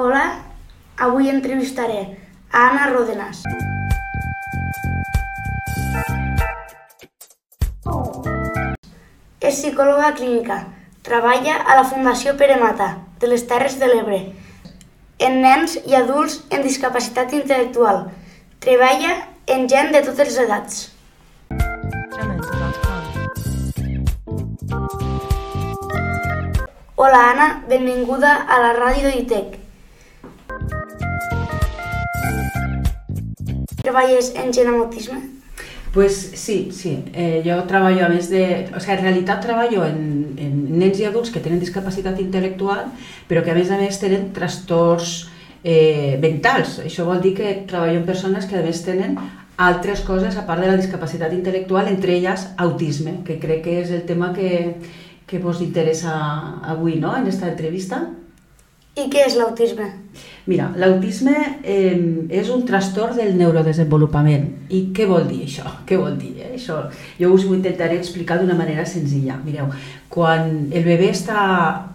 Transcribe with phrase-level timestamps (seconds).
[0.00, 0.44] Hola,
[0.96, 2.02] avui entrevistaré
[2.52, 3.40] a Anna Rodenas.
[9.40, 10.60] És psicòloga clínica.
[11.02, 12.88] Treballa a la Fundació Pere Mata,
[13.18, 14.22] de les Terres de l'Ebre,
[15.18, 18.04] en nens i adults en discapacitat intel·lectual.
[18.62, 19.16] Treballa
[19.50, 20.82] en gent de totes les edats.
[26.94, 29.64] Hola Anna, benvinguda a la ràdio d'ITEC.
[33.88, 35.30] Treballes en autisme?
[35.94, 37.04] Pues sí, sí.
[37.14, 38.68] Eh, jo treballo a més de...
[38.76, 40.02] O sigui, en realitat treballo en,
[40.36, 42.90] en nens i adults que tenen discapacitat intel·lectual,
[43.30, 45.30] però que a més a més tenen trastorns
[45.64, 46.82] eh, mentals.
[46.84, 49.16] Això vol dir que treballo amb persones que a més tenen
[49.56, 53.96] altres coses a part de la discapacitat intel·lectual, entre elles autisme, que crec que és
[53.96, 54.76] el tema que,
[55.24, 56.12] que vos interessa
[56.76, 57.16] avui no?
[57.16, 58.04] en aquesta entrevista.
[58.98, 59.86] I què és l'autisme?
[60.48, 61.98] Mira, l'autisme eh,
[62.32, 64.46] és un trastorn del neurodesenvolupament.
[64.72, 65.68] I què vol dir això?
[65.88, 66.32] Què vol dir?
[66.40, 66.54] Eh?
[66.56, 66.80] Això
[67.20, 69.36] jo us ho intentaré explicar d'una manera senzilla.
[69.44, 69.68] Mireu,
[70.08, 71.42] quan el bebè està,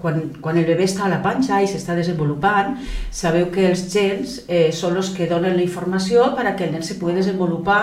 [0.04, 2.78] quan, quan el bebè està a la panxa i s'està desenvolupant,
[3.12, 6.78] sabeu que els gens eh, són els que donen la informació per a que el
[6.78, 7.82] nen se pugui desenvolupar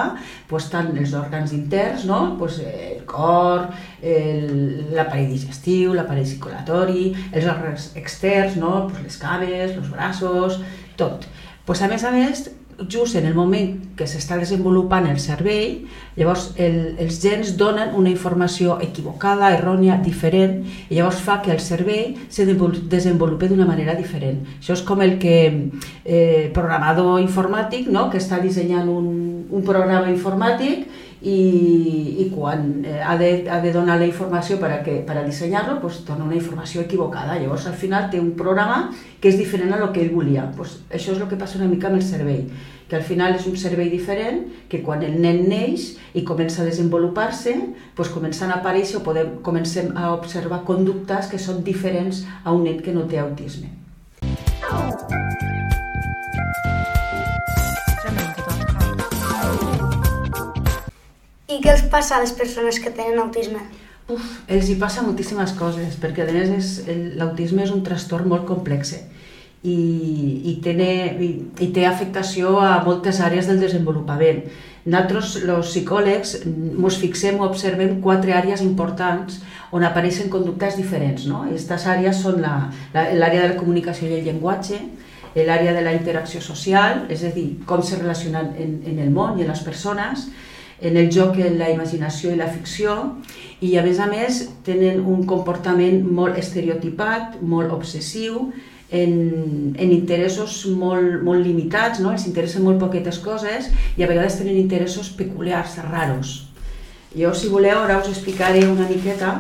[0.49, 2.23] pues, tant els òrgans interns, no?
[2.39, 3.67] pues, eh, cor,
[4.01, 8.87] l'aparell digestiu, l'aparell circulatori, els òrgans externs, no?
[8.89, 10.61] pues, les cames, els braços,
[11.01, 11.29] tot.
[11.67, 12.49] Pues, a més a més,
[12.89, 15.83] just en el moment que s'està desenvolupant el cervell,
[16.17, 21.61] llavors el, els gens donen una informació equivocada, errònia, diferent, i llavors fa que el
[21.61, 24.41] cervell se desenvolupi d'una manera diferent.
[24.59, 25.37] Això és com el que
[26.05, 28.09] eh, programador informàtic, no?
[28.11, 29.13] que està dissenyant un,
[29.51, 30.89] un programa informàtic
[31.23, 35.19] i, i quan eh, ha, de, ha de donar la informació per a, que, per
[35.21, 37.39] a dissenyar-lo, pues, dona una informació equivocada.
[37.39, 38.89] Llavors, al final, té un programa
[39.21, 40.49] que és diferent a lo que ell volia.
[40.57, 42.49] Pues, això és el que passa una mica amb el cervell,
[42.89, 46.69] que al final és un cervell diferent, que quan el nen neix i comença a
[46.69, 47.55] desenvolupar-se,
[47.95, 52.65] pues, comencen a aparèixer o podem, comencem a observar conductes que són diferents a un
[52.65, 53.77] nen que no té autisme.
[61.51, 63.63] I què els passa a les persones que tenen autisme?
[64.11, 66.81] Uf, els hi passa moltíssimes coses, perquè a més
[67.19, 69.77] l'autisme és un trastorn molt complex i,
[70.51, 71.31] i, té, i,
[71.67, 74.45] i té afectació a moltes àrees del desenvolupament.
[74.87, 79.43] Nosaltres, els psicòlegs, ens fixem o observem quatre àrees importants
[79.77, 81.27] on apareixen conductes diferents.
[81.29, 81.45] No?
[81.49, 84.81] Aquestes àrees són l'àrea la, de la comunicació i el llenguatge,
[85.37, 89.39] l'àrea de la interacció social, és a dir, com se relacionen en, en el món
[89.39, 90.31] i en les persones,
[90.81, 92.97] en el joc, en la imaginació i la ficció,
[93.61, 98.49] i a més a més tenen un comportament molt estereotipat, molt obsessiu,
[98.91, 102.15] en, en interessos molt, molt limitats, no?
[102.17, 106.41] els interessen molt poquetes coses i a vegades tenen interessos peculiars, raros.
[107.15, 109.37] Jo, si voleu, ara us explicaré una miqueta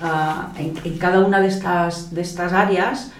[0.00, 3.10] uh, en, en cada una d'aquestes àrees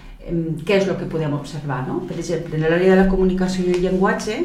[0.65, 1.83] què és el que podem observar.
[1.89, 2.01] No?
[2.09, 4.39] Per exemple, en l'àrea de la comunicació i el llenguatge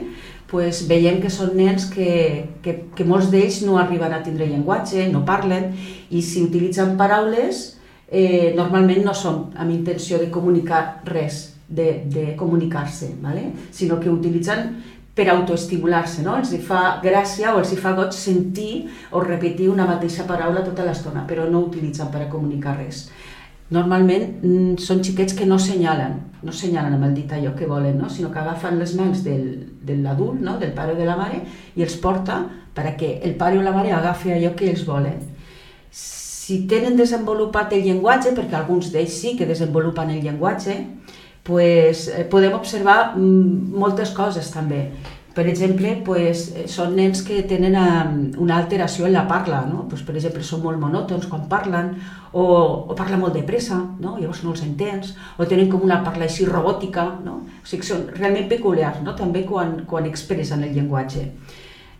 [0.49, 2.09] pues, veiem que són nens que,
[2.65, 5.71] que, que molts d'ells no arriben a tindre llenguatge, no parlen,
[6.09, 7.63] i si utilitzen paraules,
[8.09, 13.51] eh, normalment no són amb intenció de comunicar res, de, de comunicar-se, ¿vale?
[13.71, 14.71] sinó que utilitzen
[15.13, 16.39] per autoestimular-se, no?
[16.39, 21.27] els fa gràcia o els fa goig sentir o repetir una mateixa paraula tota l'estona,
[21.29, 23.05] però no utilitzen per a comunicar res
[23.73, 27.99] normalment mm, són xiquets que no senyalen, no senyalen amb el dit allò que volen,
[28.01, 28.09] no?
[28.09, 29.43] sinó que agafen les mans del,
[29.89, 30.57] de l'adult, no?
[30.61, 31.41] del pare o de la mare,
[31.75, 32.43] i els porta
[32.75, 35.19] perquè el pare o la mare agafi allò que ells volen.
[35.91, 40.77] Si tenen desenvolupat el llenguatge, perquè alguns d'ells sí que desenvolupen el llenguatge,
[41.43, 44.87] pues, eh, podem observar mm, moltes coses també.
[45.33, 49.83] Per exemple, pues, eh, són nens que tenen um, una alteració en la parla, no?
[49.89, 51.93] pues, per exemple, són molt monòtons quan parlen,
[52.33, 52.43] o,
[52.89, 54.15] o parlen molt de pressa, no?
[54.17, 57.43] llavors no els entens, o tenen com una parla així robòtica, no?
[57.45, 59.13] o sigui, són realment peculiars no?
[59.15, 61.27] també quan, quan expressen el llenguatge.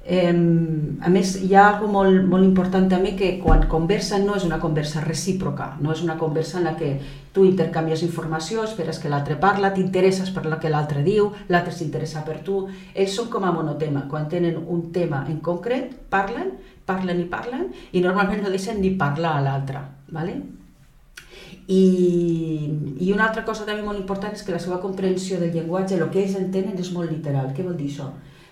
[0.10, 4.46] Eh, a més, hi ha algo molt, molt important també que quan conversen no és
[4.48, 6.96] una conversa recíproca, no és una conversa en la que
[7.34, 12.24] tu intercanvies informació, esperes que l'altre parla, t'interesses per la que l'altre diu, l'altre s'interessa
[12.26, 12.64] per tu.
[12.96, 16.56] Ells són com a monotema, quan tenen un tema en concret, parlen,
[16.90, 19.84] parlen i parlen i normalment no deixen ni parlar a l'altre.
[20.10, 20.40] ¿vale?
[21.70, 21.84] I,
[22.98, 26.10] I una altra cosa també molt important és que la seva comprensió del llenguatge, el
[26.10, 27.52] que ells entenen és molt literal.
[27.54, 28.10] Què vol dir això?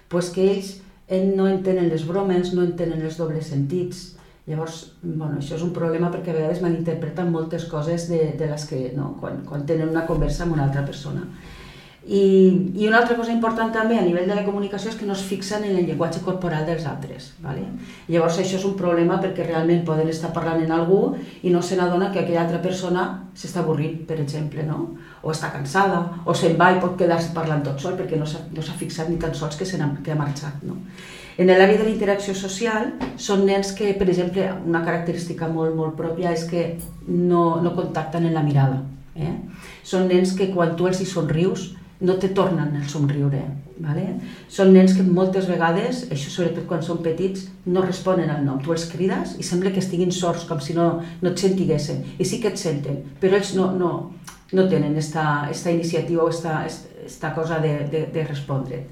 [0.07, 0.75] Pues que ells
[1.33, 4.16] no entenen les bromes, no entenen els dobles sentits.
[4.47, 8.63] Llavors, bueno, això és un problema perquè a vegades malinterpreten moltes coses de, de les
[8.69, 11.25] que, no, quan, quan tenen una conversa amb una altra persona.
[12.07, 15.11] I, I una altra cosa important també a nivell de la comunicació és que no
[15.11, 17.33] es fixen en el llenguatge corporal dels altres.
[17.43, 17.65] ¿vale?
[18.07, 21.01] Llavors això és un problema perquè realment poden estar parlant en algú
[21.43, 23.03] i no se n'adona que aquella altra persona
[23.35, 24.93] s'està avorrint, per exemple, no?
[25.19, 28.45] o està cansada, o se'n va i pot quedar-se parlant tot sol perquè no s'ha
[28.55, 30.63] no fixat ni tan sols que, ha, que ha marxat.
[30.63, 30.79] No?
[31.37, 32.87] En l'àrea de la interacció social
[33.21, 36.63] són nens que, per exemple, una característica molt, molt pròpia és que
[37.07, 38.79] no, no contacten en la mirada.
[39.13, 39.35] Eh?
[39.85, 41.69] Són nens que quan tu els hi somrius
[42.01, 43.43] no te tornen el somriure.
[43.77, 44.07] Vale?
[44.49, 48.57] Són nens que moltes vegades, això sobretot quan són petits, no responen al nom.
[48.61, 50.89] Tu els crides i sembla que estiguin sords, com si no,
[51.21, 52.01] no et sentiguessin.
[52.17, 53.91] I sí que et senten, però ells no, no,
[54.57, 58.87] no tenen esta, esta iniciativa o esta, esta cosa de, de, de respondre.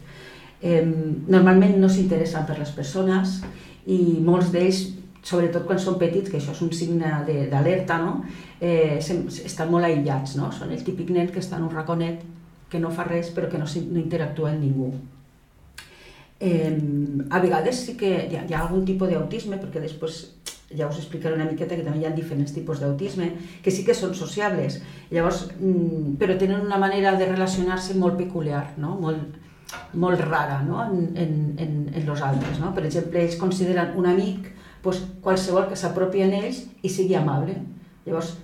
[0.62, 0.84] Eh,
[1.28, 3.42] normalment no s'interessen per les persones
[3.86, 4.86] i molts d'ells
[5.26, 8.20] sobretot quan són petits, que això és un signe d'alerta, no?
[8.62, 10.52] eh, estan molt aïllats, no?
[10.54, 12.22] són el típic nen que està en un raconet
[12.70, 14.92] que no fa res però que no, no interactua amb ningú.
[16.40, 16.74] Eh,
[17.32, 20.28] a vegades sí que hi ha, hi ha algun tipus d'autisme, perquè després
[20.76, 23.32] ja us explicaré una miqueta que també hi ha diferents tipus d'autisme,
[23.64, 24.78] que sí que són sociables,
[25.10, 28.94] llavors, mm, però tenen una manera de relacionar-se molt peculiar, no?
[29.02, 29.42] molt,
[29.94, 30.84] molt rara no?
[30.86, 32.60] en, en, en, en los altres.
[32.60, 32.74] No?
[32.76, 34.52] Per exemple, ells consideren un amic
[34.86, 37.58] pues, qualsevol que s'apropi a ells i sigui amable.
[38.06, 38.36] Llavors,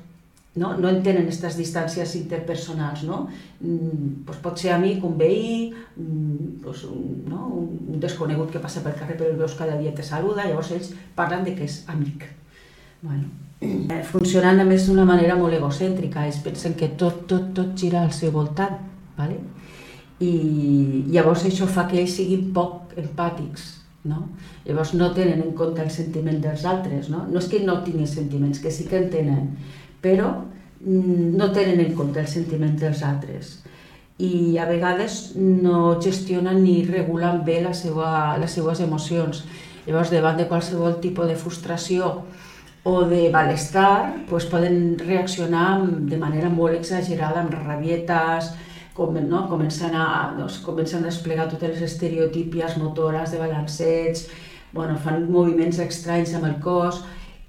[0.56, 3.22] no, no entenen aquestes distàncies interpersonals, no?
[3.62, 7.46] Mm, pues pot ser amic, un veí, mm, pues un, no?
[7.56, 10.92] un desconegut que passa pel carrer però el veus cada dia te saluda, llavors ells
[11.16, 12.28] parlen de que és amic.
[13.02, 13.30] Bueno.
[13.62, 18.02] Eh, funcionant a més d'una manera molt egocèntrica, ells pensen que tot, tot, tot gira
[18.02, 18.80] al seu voltant,
[19.18, 19.38] ¿vale?
[20.22, 20.32] I
[21.14, 23.68] llavors això fa que ells siguin poc empàtics,
[24.06, 24.28] no?
[24.66, 27.26] Llavors no tenen en compte el sentiment dels altres, no?
[27.30, 29.50] No és que no tinguin sentiments, que sí que en tenen,
[30.02, 33.58] però mm, no tenen en compte els sentiments dels altres
[34.22, 39.44] i a vegades no gestionen ni regulen bé la seva, les seues emocions.
[39.88, 42.12] Llavors, davant de qualsevol tipus de frustració
[42.86, 48.52] o de malestar, doncs poden reaccionar de manera molt exagerada, amb rabietes,
[48.94, 49.46] com, no?
[49.50, 54.26] comencen, a, doncs, comencen a desplegar totes les estereotípies motores de balanceig,
[54.74, 57.02] bueno, fan moviments estranys amb el cos,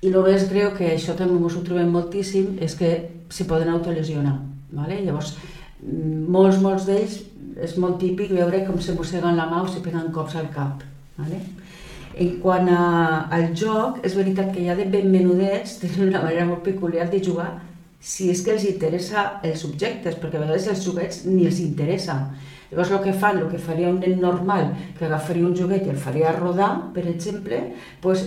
[0.03, 2.93] i el més greu, que això també ens ho trobem moltíssim, és que
[3.31, 4.37] s'hi poden autolesionar.
[4.73, 5.03] Vale?
[5.05, 5.37] Llavors,
[5.83, 7.21] mm, molts, molts d'ells
[7.63, 10.83] és molt típic veure com se mosseguen la mà o se peguen cops al cap.
[11.19, 11.41] Vale?
[12.19, 16.47] En quant a, al joc, és veritat que ja de ben menudets tenen una manera
[16.47, 17.53] molt peculiar de jugar
[18.03, 22.17] si és que els interessa els objectes, perquè a vegades els joguets ni els interessa.
[22.73, 25.93] Llavors el que fan, el que faria un nen normal, que agafaria un joguet i
[25.93, 27.61] el faria rodar, per exemple,
[28.01, 28.25] pues,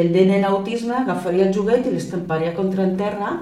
[0.00, 3.36] el nen en autisme agafaria el joguet i l'estamparia contra en terra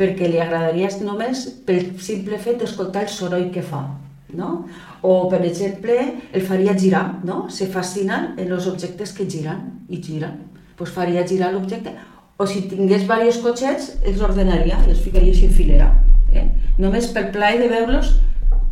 [0.00, 3.84] perquè li agradaria només pel simple fet d'escoltar el soroll que fa.
[4.32, 4.64] No?
[5.04, 5.98] O, per exemple,
[6.32, 7.50] el faria girar, no?
[7.50, 10.40] se fascinen en els objectes que giren i giren.
[10.78, 11.92] Pues faria girar l'objecte.
[12.42, 15.88] O si tingués diversos cotxets, els ordenaria i els ficaria així en filera.
[16.34, 16.48] Eh?
[16.82, 18.16] Només pel plaer de veure-los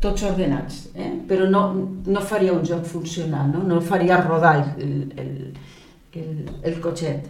[0.03, 1.13] tots ordenats, eh?
[1.29, 1.63] però no,
[2.09, 5.35] no faria un joc funcional, no, no faria rodar el, el,
[6.19, 7.29] el, el cotxet.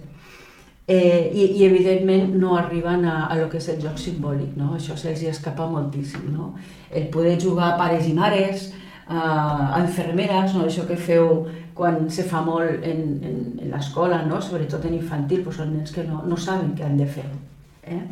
[0.90, 4.72] Eh, i, I evidentment no arriben a, a lo que és el joc simbòlic, no?
[4.78, 6.30] això se'ls escapa moltíssim.
[6.34, 6.54] No?
[6.90, 8.70] El poder jugar a pares i mares,
[9.06, 9.20] a,
[9.76, 10.64] a infermeres, no?
[10.66, 11.44] això que feu
[11.80, 14.36] quan se fa molt en, en, en l'escola, no?
[14.44, 17.24] sobretot en infantil, doncs són nens que no, no saben què han de fer.
[17.88, 18.02] Eh?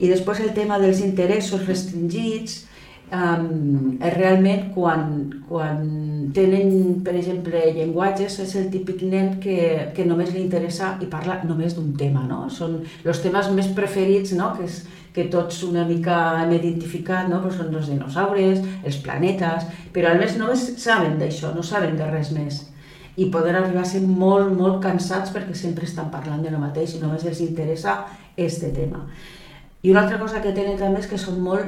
[0.00, 2.62] I després el tema dels interessos restringits,
[3.12, 5.04] um, realment quan,
[5.50, 5.84] quan
[6.32, 6.72] tenen,
[7.04, 9.58] per exemple, llenguatges, és el típic nen que,
[9.92, 12.46] que només li interessa i parla només d'un tema, no?
[12.48, 14.80] Són els temes més preferits, no?, que, és,
[15.12, 20.20] que tots una mica hem identificat, no?, però són els dinosaures, els planetes, però a
[20.24, 22.62] més només saben d'això, no saben de res més
[23.16, 26.96] i poden arribar a ser molt, molt cansats perquè sempre estan parlant de lo mateix
[26.96, 27.98] i només els interessa
[28.36, 29.04] este tema.
[29.82, 31.66] I una altra cosa que tenen també és que són molt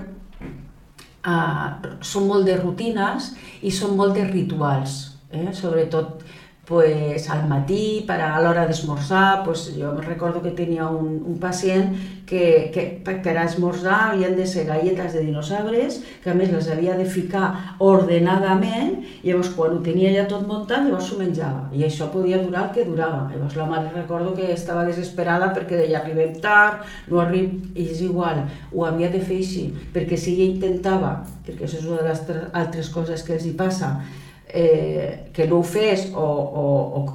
[1.27, 3.33] eh, són molt de rutines
[3.63, 5.51] i són molt de rituals, eh?
[5.53, 6.25] sobretot
[6.67, 11.93] pues, al matí, per a l'hora d'esmorzar, pues, jo recordo que tenia un, un pacient
[12.25, 16.71] que, que per a esmorzar havien de ser galletes de dinosaures, que a més les
[16.73, 21.69] havia de ficar ordenadament, i llavors quan ho tenia ja tot muntat, llavors s'ho menjava.
[21.77, 23.29] I això podia durar el que durava.
[23.33, 27.61] Llavors la mare recordo que estava desesperada perquè deia arribem tard, no arribem...
[27.75, 31.89] I és igual, ho havia de fer així, perquè si ella intentava, perquè això és
[31.89, 33.99] una de les altres coses que els hi passa,
[34.49, 36.67] eh, que no ho fes o, o,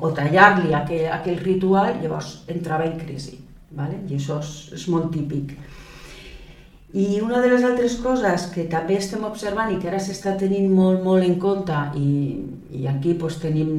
[0.02, 3.40] o tallar-li aquell, aquell ritual, llavors entrava en crisi.
[3.72, 4.02] ¿vale?
[4.10, 5.54] I això és, és molt típic.
[6.90, 10.72] I una de les altres coses que també estem observant i que ara s'està tenint
[10.74, 12.08] molt, molt en compte i,
[12.80, 13.70] i aquí pues, tenim,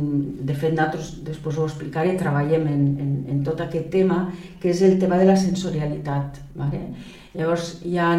[0.46, 4.28] de fet nosaltres després ho explicaré, treballem en, en, en tot aquest tema,
[4.62, 6.38] que és el tema de la sensorialitat.
[6.54, 6.84] Vale?
[7.34, 8.12] Llavors hi ha,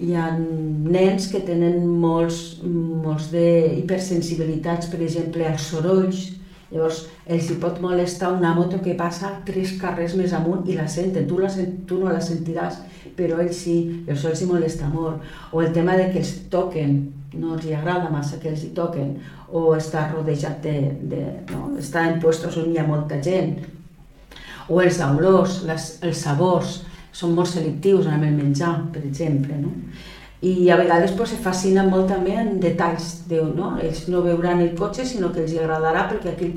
[0.00, 3.46] hi ha nens que tenen molts, molts de
[3.78, 6.28] hipersensibilitats, per exemple, als sorolls,
[6.70, 10.86] Llavors, els hi pot molestar una moto que passa tres carrers més amunt i la
[10.88, 11.26] senten.
[11.26, 11.48] Tu, la,
[11.86, 12.76] tu no la sentiràs,
[13.16, 13.74] però ells sí,
[14.06, 15.24] això els hi molesta molt.
[15.50, 17.00] O el tema de que els toquen,
[17.34, 19.16] no els hi agrada massa que els hi toquen,
[19.50, 20.76] o està rodejat de...
[21.10, 21.72] de no?
[21.80, 23.58] està en puestos on hi ha molta gent.
[24.70, 29.58] O els olors, les, els sabors, són molt selectius amb el menjar, per exemple.
[29.60, 29.74] No?
[30.40, 33.74] i a vegades pues, se fascinen molt també en detalls, de, no?
[33.82, 36.54] ells no veuran el cotxe sinó que els agradarà perquè aquell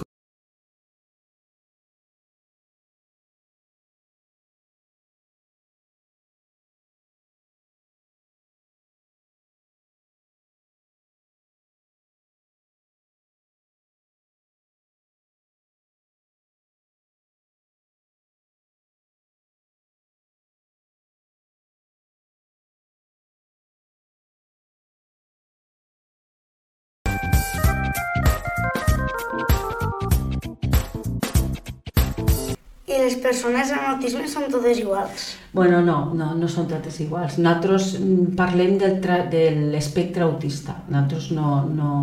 [32.94, 35.30] I les persones amb autisme són totes iguals?
[35.54, 37.40] Bueno, no, no, no són totes iguals.
[37.40, 39.00] Nosaltres mm, parlem del
[39.32, 40.78] de l'espectre autista.
[40.90, 41.94] Nosaltres no, no...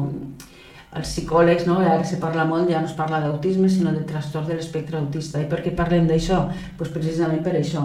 [0.91, 1.77] Els psicòlegs, no?
[1.79, 5.39] ara se parla molt, ja no es parla d'autisme, sinó de trastorn de l'espectre autista.
[5.39, 6.41] I per què parlem d'això?
[6.81, 7.85] Pues precisament per això,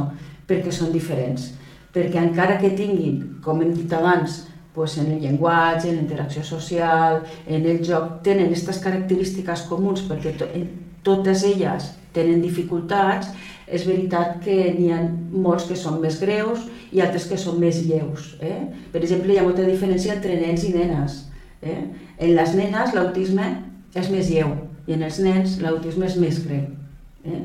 [0.50, 1.52] perquè són diferents.
[1.94, 4.40] Perquè encara que tinguin, com hem dit abans,
[4.74, 10.02] pues en el llenguatge, en la interacció social, en el joc, tenen aquestes característiques comuns
[10.10, 10.50] perquè to
[11.06, 13.30] totes elles tenen dificultats,
[13.66, 17.82] és veritat que n'hi ha molts que són més greus i altres que són més
[17.88, 18.36] lleus.
[18.40, 18.62] Eh?
[18.94, 21.24] Per exemple, hi ha molta diferència entre nens i nenes.
[21.66, 21.82] Eh?
[22.22, 23.50] En les nenes l'autisme
[23.96, 24.54] és més lleu
[24.86, 26.68] i en els nens l'autisme és més greu.
[27.26, 27.44] Eh?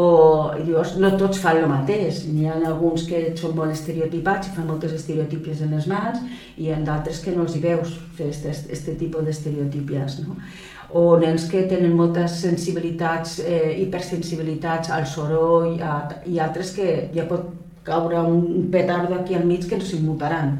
[0.00, 0.06] O
[0.54, 4.68] llavors, no tots fan el mateix, n'hi ha alguns que són molt estereotipats i fan
[4.70, 6.22] moltes estereotípies en les mans
[6.56, 10.20] i ha d'altres que no els hi veus fer aquest tipus d'estereotípies.
[10.24, 10.38] No?
[10.92, 17.26] O nens que tenen moltes sensibilitats, eh, hipersensibilitats al soroll a, i altres que ja
[17.30, 17.50] pot
[17.84, 20.58] caure un petardo aquí al mig que no s'immutaran.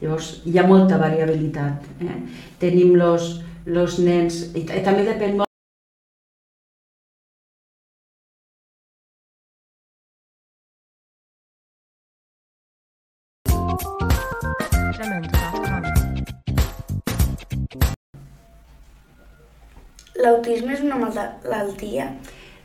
[0.00, 1.90] Llavors, hi ha molta variabilitat.
[2.00, 2.20] Eh?
[2.60, 5.47] Tenim los nens, i, i també depèn molt
[20.28, 22.10] L'autisme és una malaltia?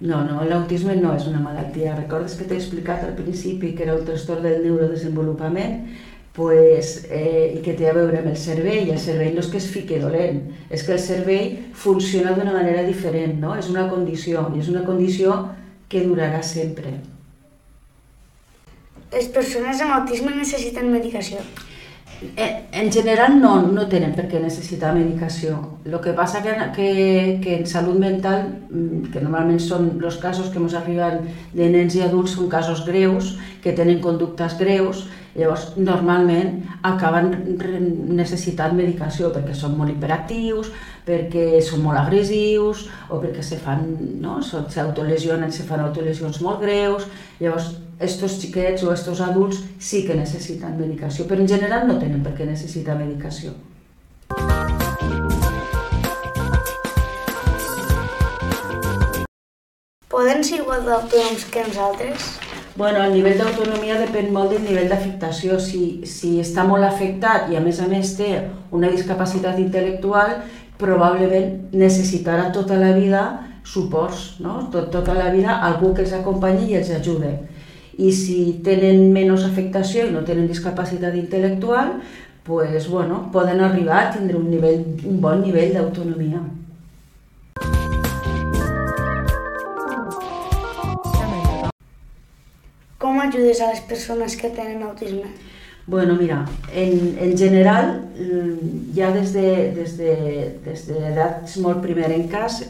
[0.04, 1.94] No, no, l'autisme no és una malaltia.
[1.96, 5.86] Recordes que t'he explicat al principi que era un trastorn del neurodesenvolupament?
[6.34, 8.90] pues, eh, i que té a veure amb el cervell.
[8.90, 10.42] El cervell no és que es fique dolent,
[10.74, 13.54] és que el cervell funciona d'una manera diferent, no?
[13.56, 15.38] és una condició, i és una condició
[15.90, 16.96] que durarà sempre.
[19.14, 21.46] Les persones amb autisme necessiten medicació?
[22.36, 25.58] Eh, en general no, no tenen per què necessitar medicació.
[25.86, 26.88] El que passa que, que,
[27.44, 31.98] que en salut mental, mm, que normalment són els casos que ens arriben de nens
[32.00, 37.32] i adults, són casos greus, que tenen conductes greus, llavors normalment acaben
[38.14, 40.70] necessitant medicació perquè són molt hiperactius,
[41.08, 43.84] perquè són molt agressius o perquè se fan,
[44.22, 47.10] no, s'autolesionen, se fan autolesions molt greus,
[47.42, 47.74] llavors
[48.04, 52.36] estos xiquets o estos adults sí que necessiten medicació, però en general no tenen per
[52.38, 53.54] què necessitar medicació.
[60.14, 62.43] Poden ser igual d'autònoms que nosaltres?
[62.76, 65.60] Bueno, el nivell d'autonomia depèn molt del nivell d'afectació.
[65.62, 68.32] Si, si està molt afectat i a més a més té
[68.74, 70.40] una discapacitat intel·lectual,
[70.82, 73.24] probablement necessitarà tota la vida
[73.64, 74.68] suports, no?
[74.74, 77.36] Tot, tota la vida algú que els acompanyi i els ajude
[77.98, 82.00] i si tenen menys afectació i no tenen discapacitat intel·lectual,
[82.44, 86.42] pues, bueno, poden arribar a tindre un, nivell, un bon nivell d'autonomia.
[93.28, 95.32] Ajudes a les persones que tenen autisme?
[95.86, 98.06] Bueno, mira, en, en general,
[98.96, 100.14] ja des de, des de,
[100.64, 102.62] des de edats molt primerenques,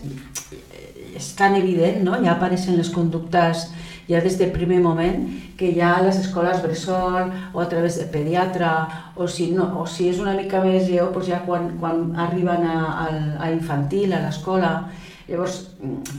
[1.13, 2.17] és tan evident, no?
[2.23, 3.67] ja apareixen les conductes
[4.09, 8.05] ja des del primer moment que ja a les escoles bressol o a través de
[8.11, 8.71] pediatra
[9.15, 12.65] o si, no, o si és una mica més lleu, doncs ja quan, quan arriben
[12.67, 13.07] a,
[13.39, 14.73] a infantil, a l'escola,
[15.27, 15.69] Llavors,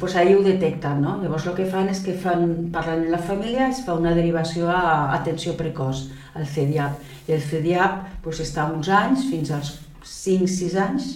[0.00, 1.18] pues ahir ho detecten, no?
[1.22, 4.70] Llavors el que fan és que fan, parlant amb la família, es fa una derivació
[4.72, 7.02] a atenció precoç, al CEDIAP.
[7.28, 9.74] I el CEDIAP pues, està uns anys, fins als
[10.08, 11.10] 5-6 anys,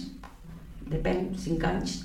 [0.89, 1.97] depèn, 5 anys,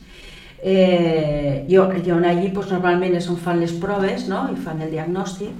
[0.64, 4.46] eh, i, i on allí pues, normalment és on fan les proves no?
[4.52, 5.52] i fan el diagnòstic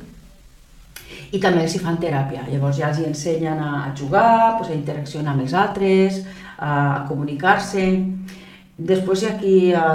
[1.35, 2.47] i també els hi fan teràpia.
[2.49, 6.23] Llavors ja els hi ensenyen a, a jugar, pues, a interaccionar amb els altres,
[6.57, 7.87] a, a comunicar-se.
[8.75, 9.87] Després hi aquí a,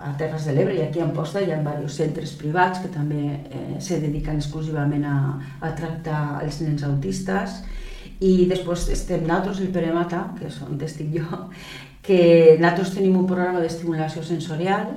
[0.00, 3.26] a Terres de l'Ebre i aquí a Amposta hi ha diversos centres privats que també
[3.28, 5.16] eh, se dediquen exclusivament a,
[5.60, 7.58] a tractar els nens autistes.
[8.24, 11.42] I després estem nosaltres, el Pere Mata, que és on estic jo,
[12.06, 12.22] que
[12.56, 14.94] nosaltres tenim un programa d'estimulació sensorial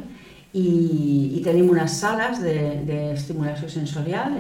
[0.56, 4.40] i, i tenim unes sales d'estimulació de, sensorial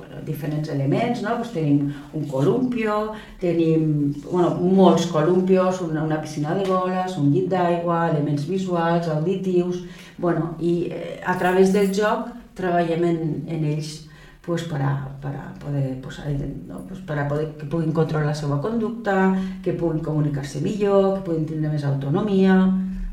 [0.00, 1.36] en, diferents elements, no?
[1.36, 7.48] pues tenim un columpio, tenim bueno, molts columpios, una, una piscina de boles, un llit
[7.52, 9.84] d'aigua, elements visuals, auditius,
[10.18, 14.06] bueno, i eh, a través del joc treballem en, en ells
[14.46, 16.30] pues, para, para poder posar,
[16.66, 16.84] no?
[16.86, 21.48] pues para poder que puguin controlar la seva conducta, que puguin comunicar-se millor, que puguin
[21.50, 22.60] tindre més autonomia,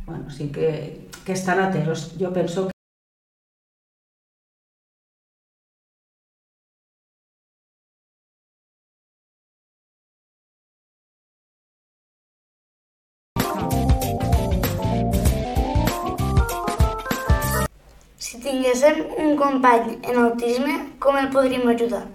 [0.06, 2.13] bueno, sí que, que estan atesos.
[2.20, 2.73] Jo penso que
[19.34, 22.06] un company en autisme, com el podríem ajudar?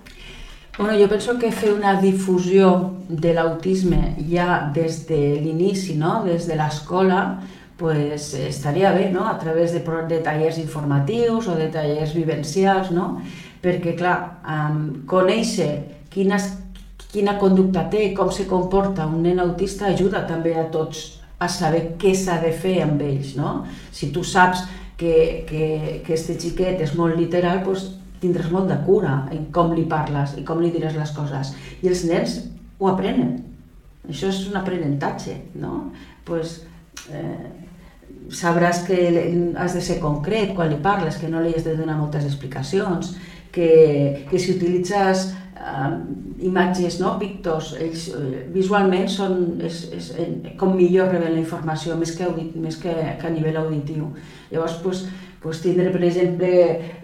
[0.78, 6.22] Bueno, jo penso que fer una difusió de l'autisme ja des de l'inici, no?
[6.24, 7.40] des de l'escola,
[7.76, 9.26] pues, estaria bé, no?
[9.26, 13.18] a través de, de tallers informatius o de tallers vivencials, no?
[13.62, 15.72] perquè, clar, um, conèixer
[16.14, 16.46] quines,
[17.10, 21.96] quina conducta té, com se comporta un nen autista, ajuda també a tots a saber
[21.98, 23.34] què s'ha de fer amb ells.
[23.38, 23.64] No?
[23.90, 24.62] Si tu saps
[24.98, 27.86] que, que, que este xiquet és molt literal, doncs
[28.18, 31.54] tindràs molt de cura en com li parles i com li diràs les coses.
[31.82, 32.40] I els nens
[32.78, 33.36] ho aprenen.
[34.08, 35.92] Això és un aprenentatge, no?
[36.26, 36.58] Pues,
[37.14, 37.46] eh,
[38.34, 38.98] sabràs que
[39.56, 43.14] has de ser concret quan li parles, que no li has de donar moltes explicacions,
[43.52, 45.30] que, que si utilitzes
[45.68, 45.92] uh,
[46.48, 47.14] imatges, no?
[47.20, 50.10] pictors, ells uh, visualment són, és, és,
[50.60, 54.08] com millor reben la informació, més que, audit, més que, que a nivell auditiu.
[54.50, 55.04] Llavors, pues,
[55.42, 56.50] pues tindre, per exemple,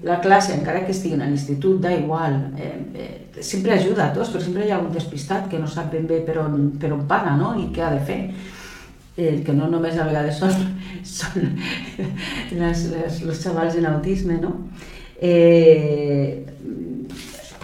[0.03, 2.41] la classe, encara que estigui en l'institut, da igual.
[2.59, 5.93] Eh, eh, sempre ajuda a tots, però sempre hi ha un despistat que no sap
[5.93, 7.55] ben bé per on, per on paga no?
[7.61, 8.21] i què ha de fer.
[9.15, 10.51] Eh, que no només a vegades són,
[11.19, 11.53] són
[12.59, 14.57] les, les, els xavals en autisme, no?
[15.23, 16.43] Eh,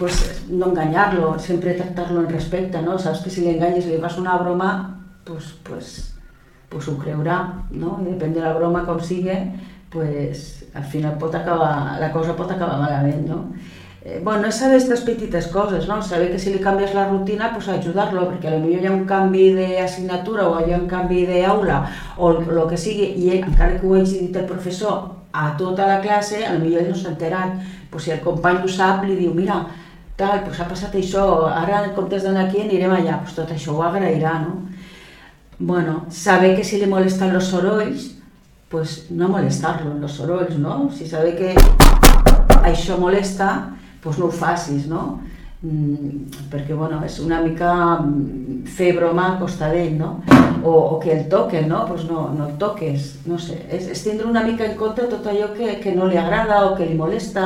[0.01, 2.97] pues, no enganyar-lo, sempre tractar-lo en respecte, no?
[2.97, 4.71] Saps que si l'enganyes li fas una broma,
[5.27, 6.15] pues, pues,
[6.71, 7.35] pues ho creurà,
[7.69, 7.99] no?
[8.01, 9.35] I depèn de la broma com sigui,
[9.93, 13.43] pues, al final pot acabar, la cosa pot acabar malament, no?
[14.01, 15.99] Eh, bueno, és saber aquestes petites coses, no?
[16.01, 19.51] Saber que si li canvies la rutina, pues ajudar-lo, perquè potser hi ha un canvi
[19.53, 21.83] d'assignatura o hi ha un canvi d'aula
[22.17, 25.85] o el que sigui, i ell, encara que ho hagi dit el professor a tota
[25.85, 27.61] la classe, potser ell no s'ha enterat.
[27.91, 29.61] Pues si el company ho sap, li diu, mira,
[30.21, 33.75] tal, pues ha passat això, ara en comptes d'anar aquí anirem allà, pues tot això
[33.75, 34.59] ho agrairà, no?
[35.59, 38.07] Bueno, saber que si li molesten els sorolls,
[38.71, 40.87] pues no molestar-lo els sorolls, no?
[40.95, 41.51] Si sabe que
[42.63, 43.51] això molesta,
[44.01, 45.19] pues no ho facis, no?
[45.61, 50.15] Mm, perquè, bueno, és una mica mm, fer broma a costa d'ell, no?
[50.63, 51.83] O, o que el toquen, no?
[51.89, 53.59] Pues no, no el toques, no sé.
[53.69, 56.73] És, és tindre una mica en compte tot allò que, que no li agrada o
[56.79, 57.45] que li molesta,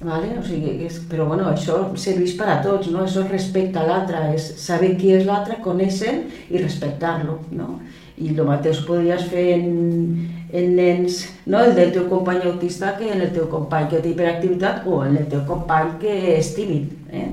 [0.00, 0.32] Vale?
[0.38, 3.02] O sigui, és, però bueno, això serveix per a tots, no?
[3.04, 6.14] Això és respecte a l'altre, és saber qui és l'altre, conèixer
[6.48, 7.74] i respectar-lo, no?
[8.16, 9.66] I el mateix podries fer en,
[10.56, 11.60] en nens, no?
[11.60, 15.18] el del teu company autista que en el teu company que té hiperactivitat o en
[15.20, 16.90] el teu company que és tímid.
[17.12, 17.28] Eh?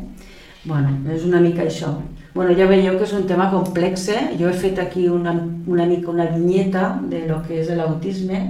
[0.68, 1.94] Bueno, és una mica això.
[2.36, 4.26] Bueno, ja veieu que és un tema complex, eh?
[4.40, 5.36] jo he fet aquí una,
[5.68, 8.44] una mica una vinyeta de lo que és l'autisme,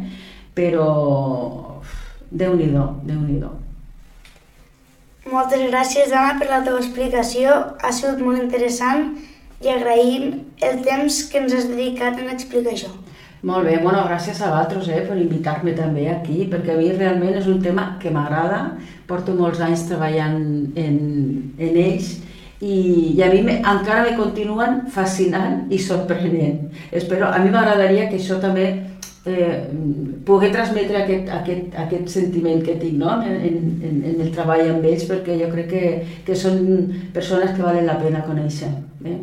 [0.58, 0.90] però
[2.30, 3.56] déu nhi déu
[5.32, 7.54] moltes gràcies, Anna, per la teva explicació.
[7.82, 9.12] Ha sigut molt interessant
[9.63, 10.32] i agraïm
[10.63, 12.92] el temps que ens has dedicat en explicar això.
[13.48, 17.38] Molt bé, bueno, gràcies a vosaltres eh, per invitar-me també aquí, perquè a mi realment
[17.38, 18.63] és un tema que m'agrada,
[19.08, 20.40] porto molts anys treballant
[20.76, 20.98] en,
[21.54, 22.16] en ells
[22.60, 26.72] i, i a mi me, encara me continuen fascinant i sorprenent.
[26.92, 28.72] Espero, a mi m'agradaria que això també
[29.28, 29.68] eh,
[30.26, 33.18] poder transmetre aquest, aquest, aquest sentiment que tinc no?
[33.24, 35.96] en, en, en el treball amb ells perquè jo crec que,
[36.28, 36.62] que són
[37.16, 38.72] persones que valen la pena conèixer.
[39.06, 39.20] Eh?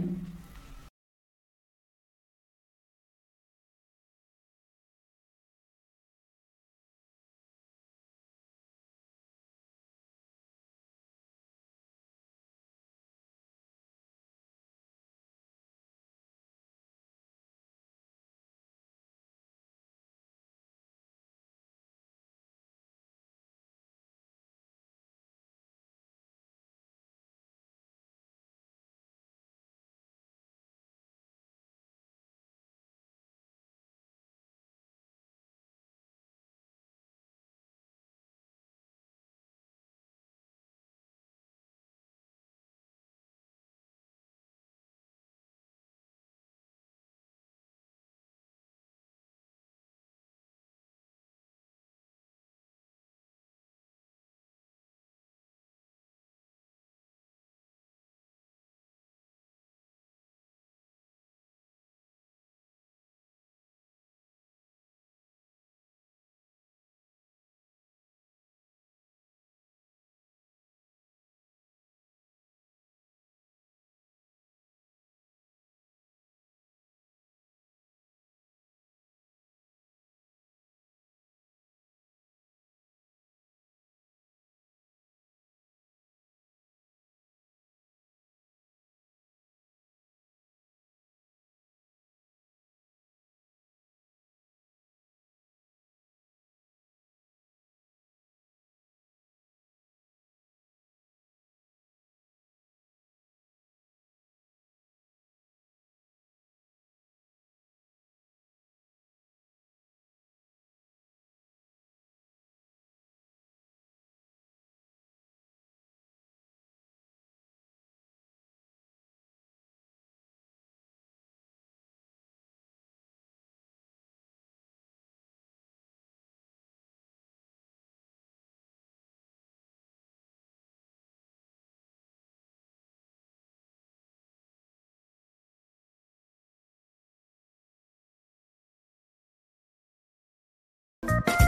[141.09, 141.44] you